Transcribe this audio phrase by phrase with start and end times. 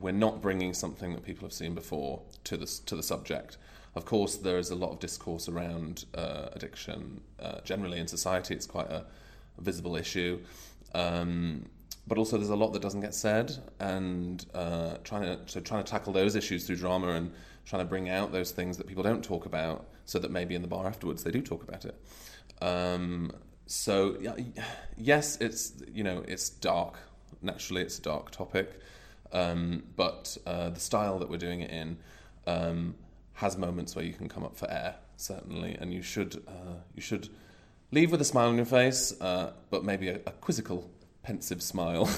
[0.00, 3.56] we're not bringing something that people have seen before to the to the subject.
[3.94, 8.54] Of course, there is a lot of discourse around uh, addiction uh, generally in society.
[8.54, 9.04] It's quite a,
[9.58, 10.40] visible issue.
[10.94, 11.66] Um,
[12.06, 15.84] but also there's a lot that doesn't get said, and uh, trying to so trying
[15.84, 17.30] to tackle those issues through drama and
[17.66, 20.62] trying to bring out those things that people don't talk about, so that maybe in
[20.62, 21.94] the bar afterwards they do talk about it.
[22.62, 23.32] Um,
[23.66, 24.16] so
[24.96, 26.96] yes, it's you know it's dark.
[27.42, 28.80] Naturally, it's a dark topic,
[29.32, 31.98] um, but uh, the style that we're doing it in
[32.46, 32.94] um,
[33.34, 37.02] has moments where you can come up for air, certainly, and you should uh, you
[37.02, 37.28] should
[37.92, 40.90] leave with a smile on your face, uh, but maybe a, a quizzical
[41.22, 42.04] pensive smile.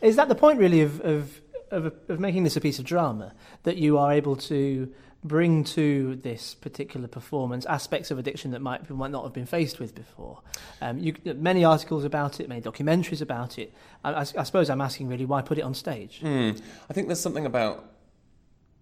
[0.00, 1.40] Is that the point, really, of, of,
[1.70, 3.34] of, of, making this a piece of drama?
[3.64, 4.92] That you are able to
[5.24, 9.80] bring to this particular performance aspects of addiction that might, might not have been faced
[9.80, 10.40] with before?
[10.80, 13.72] Um, you, many articles about it, many documentaries about it.
[14.04, 16.20] I, I, I, suppose I'm asking, really, why put it on stage?
[16.22, 16.60] Mm.
[16.88, 17.92] I think there's something about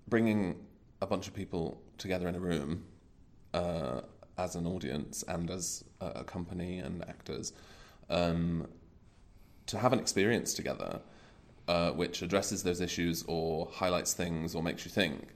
[0.08, 0.56] bringing
[1.00, 2.84] a bunch of people together in a room.
[3.54, 4.02] Uh,
[4.38, 7.52] as an audience and as a company and actors
[8.10, 8.66] um,
[9.66, 11.00] to have an experience together
[11.68, 15.28] uh, which addresses those issues or highlights things or makes you think.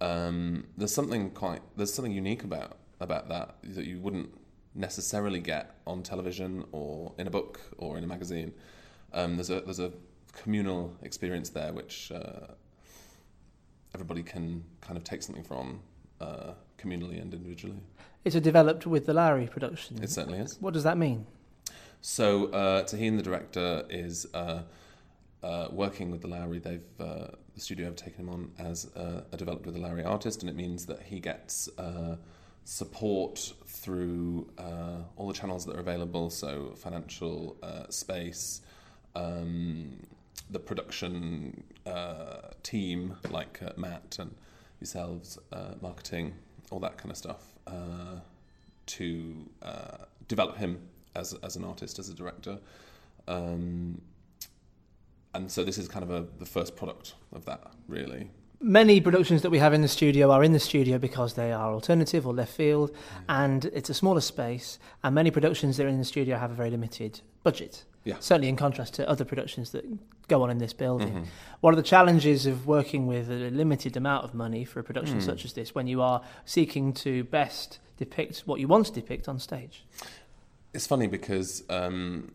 [0.00, 4.30] Um, there's something quite there's something unique about about that that you wouldn't
[4.74, 8.52] necessarily get on television or in a book or in a magazine.
[9.12, 9.92] Um, there's a there's a
[10.32, 12.52] communal experience there which uh,
[13.94, 15.80] everybody can kind of take something from
[16.20, 17.80] uh, communally and individually.
[18.24, 20.02] It's developed with the Lowry production.
[20.02, 20.58] It certainly is.
[20.60, 21.26] What does that mean?
[22.00, 24.26] So uh, Taheen, the director, is
[25.42, 26.58] uh, uh, working with the Lowry.
[26.58, 30.42] They've uh, the studio have taken him on as a developed with the Lowry artist,
[30.42, 32.16] and it means that he gets uh,
[32.64, 36.30] support through uh, all the channels that are available.
[36.30, 37.56] So financial
[37.90, 38.62] space.
[39.14, 40.06] Um,
[40.50, 41.64] the production
[42.62, 44.34] team, like Matt and
[44.80, 45.38] yourselves,
[45.80, 46.34] marketing,
[46.70, 47.42] all that kind of stuff,
[48.86, 49.50] to
[50.26, 50.80] develop him
[51.14, 52.58] as as an artist, as a director.
[53.26, 54.00] Um,
[55.34, 58.30] and so this is kind of a, the first product of that, really.
[58.60, 61.72] Many productions that we have in the studio are in the studio because they are
[61.72, 62.90] alternative or left field,
[63.28, 64.78] and it's a smaller space.
[65.04, 67.84] And many productions that are in the studio have a very limited budget.
[68.04, 68.16] Yeah.
[68.18, 69.84] Certainly, in contrast to other productions that
[70.28, 71.08] go on in this building.
[71.08, 71.24] Mm-hmm.
[71.60, 75.18] What are the challenges of working with a limited amount of money for a production
[75.18, 75.22] mm.
[75.22, 79.28] such as this when you are seeking to best depict what you want to depict
[79.28, 79.84] on stage?
[80.74, 82.30] it's funny because um,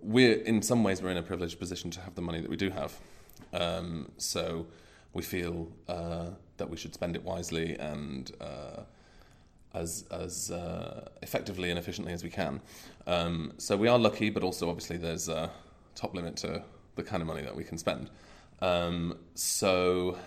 [0.00, 2.56] we're in some ways we're in a privileged position to have the money that we
[2.56, 2.94] do have.
[3.52, 4.66] Um, so
[5.12, 8.82] we feel uh, that we should spend it wisely and uh,
[9.74, 12.60] as as uh, effectively and efficiently as we can.
[13.06, 15.50] Um, so we are lucky, but also obviously there's a
[15.94, 16.62] top limit to
[16.96, 18.10] the kind of money that we can spend.
[18.60, 20.18] Um, so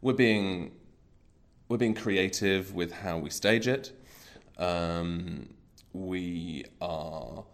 [0.00, 0.72] we're being
[1.68, 3.92] we're being creative with how we stage it.
[4.58, 5.48] Um,
[5.92, 7.44] we are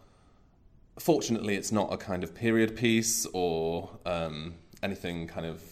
[1.01, 5.63] fortunately it's not a kind of period piece or um, anything kind of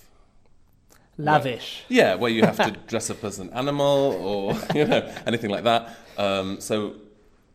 [1.18, 1.84] lavish.
[1.88, 5.50] Where, yeah, where you have to dress up as an animal or you know anything
[5.50, 5.96] like that.
[6.16, 6.96] Um, so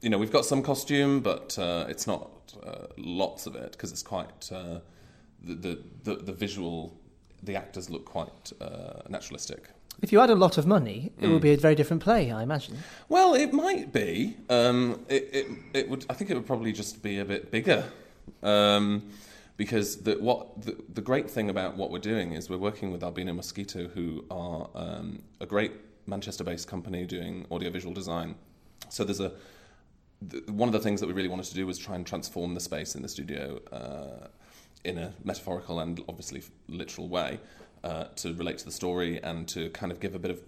[0.01, 2.29] you know we've got some costume, but uh, it's not
[2.63, 4.79] uh, lots of it because it's quite uh,
[5.43, 6.97] the, the, the the visual.
[7.41, 9.67] The actors look quite uh, naturalistic.
[10.01, 11.31] If you had a lot of money, it mm.
[11.31, 12.77] would be a very different play, I imagine.
[13.07, 14.35] Well, it might be.
[14.49, 16.05] Um, it, it, it would.
[16.09, 17.85] I think it would probably just be a bit bigger,
[18.41, 19.09] um,
[19.55, 23.03] because the, what the, the great thing about what we're doing is we're working with
[23.03, 25.71] Albino Mosquito, who are um, a great
[26.05, 28.35] Manchester-based company doing audiovisual design.
[28.89, 29.31] So there's a
[30.21, 32.53] the, one of the things that we really wanted to do was try and transform
[32.53, 34.27] the space in the studio uh,
[34.83, 37.39] in a metaphorical and obviously literal way
[37.83, 40.41] uh, to relate to the story and to kind of give a bit of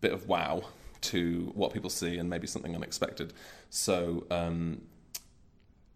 [0.00, 0.62] bit of wow
[1.00, 3.32] to what people see and maybe something unexpected.
[3.70, 4.82] So um,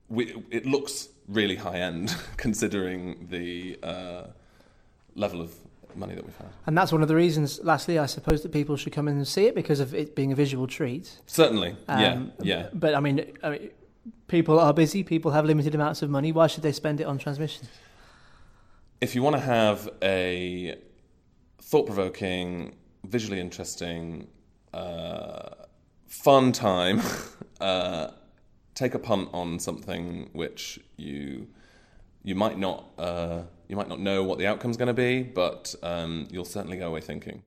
[0.08, 4.22] we, it looks really high end considering the uh,
[5.14, 5.54] level of
[5.96, 6.48] money that we've had.
[6.66, 9.28] And that's one of the reasons, lastly, I suppose, that people should come in and
[9.28, 11.20] see it because of it being a visual treat.
[11.26, 12.68] Certainly, um, yeah, yeah.
[12.72, 13.70] But I mean, I mean,
[14.26, 16.32] people are busy, people have limited amounts of money.
[16.32, 17.68] Why should they spend it on transmission?
[19.00, 20.76] If you want to have a
[21.60, 22.74] thought provoking,
[23.04, 24.28] visually interesting,
[24.72, 25.50] uh,
[26.06, 27.00] fun time,
[27.60, 28.08] uh,
[28.74, 31.46] take a punt on something which you
[32.22, 35.74] you might not uh, you might not know what the outcome's going to be, but
[35.82, 37.42] um, you'll certainly go away thinking.